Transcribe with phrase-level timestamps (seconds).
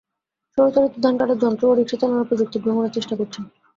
[0.57, 3.43] সৌরচালিত ধান কাটার যন্ত্র ও রিকশা চালানোর প্রযুক্তি উদ্ভাবনের চেষ্টা করছেন।